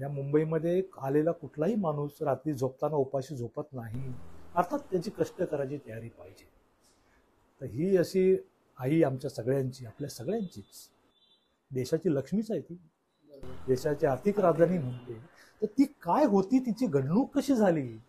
[0.02, 4.14] या मुंबईमध्ये आलेला कुठलाही माणूस रात्री झोपताना उपाशी झोपत नाही.
[4.56, 6.46] अर्थात त्याची कष्ट करायची तयारी पाहिजे.
[7.62, 8.38] तर ही अशी
[8.78, 10.90] आई आमच्या सगळ्यांची आपल्या सगळ्यांचीच.
[11.72, 12.80] देशाची लक्ष्मीच आहे ती.
[13.68, 15.14] देशाची आर्थिक राजधानी म्हणते.
[15.62, 18.00] तर ती काय होती तिची घडणूक कशी झाली?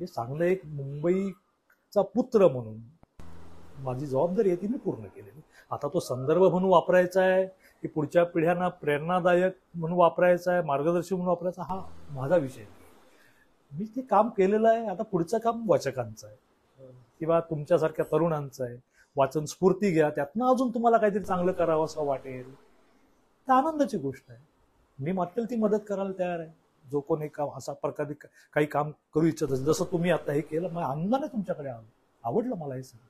[0.00, 2.80] हे सांगणं एक मुंबईचा पुत्र म्हणून
[3.78, 5.40] माझी जबाबदारी आहे ती मी पूर्ण केलेली.
[5.70, 7.46] आता तो संदर्भ म्हणून वापरायचा आहे
[7.82, 12.64] की पुढच्या पिढ्यांना प्रेरणादायक म्हणून वापरायचा आहे मार्गदर्शक म्हणून वापरायचा हा माझा विषय
[13.72, 16.36] मी ते काम केलेलं आहे आता पुढचं काम वाचकांचं आहे.
[17.18, 18.76] किंवा तुमच्यासारख्या तरुणांचं आहे.
[19.16, 22.54] वाचन स्फूर्ती घ्या त्यातनं अजून तुम्हाला काहीतरी चांगलं करावं असं वाटेल.
[23.48, 24.38] तर आनंदाची गोष्ट आहे.
[24.98, 26.50] मी मात्र ती मदत करायला तयार आहे.
[26.90, 28.14] जो कोणी काम असा प्रकारे
[28.52, 31.86] काही काम करू इच्छित असेल जसं तुम्ही आता हे केलं मग आनंदाने तुमच्याकडे आलो.
[32.24, 33.05] आवडलं मला हे सगळं.